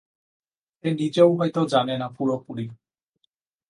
সে 0.77 0.89
নিজেও 0.93 1.29
হয়তো 1.37 1.61
জানে 1.65 1.95
না 1.97 2.07
পুরোপুরি। 2.09 2.65